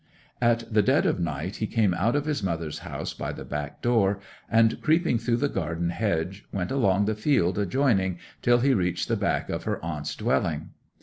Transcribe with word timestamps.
'At 0.41 0.73
the 0.73 0.81
dead 0.81 1.05
of 1.05 1.19
night 1.19 1.57
he 1.57 1.67
came 1.67 1.93
out 1.93 2.15
of 2.15 2.25
his 2.25 2.41
mother's 2.41 2.79
house 2.79 3.13
by 3.13 3.31
the 3.31 3.45
back 3.45 3.83
door, 3.83 4.19
and 4.49 4.81
creeping 4.81 5.19
through 5.19 5.37
the 5.37 5.47
garden 5.47 5.91
hedge 5.91 6.43
went 6.51 6.71
along 6.71 7.05
the 7.05 7.13
field 7.13 7.59
adjoining 7.59 8.17
till 8.41 8.61
he 8.61 8.73
reached 8.73 9.07
the 9.09 9.15
back 9.15 9.51
of 9.51 9.65
her 9.65 9.79
aunt's 9.85 10.15
dwelling. 10.15 10.69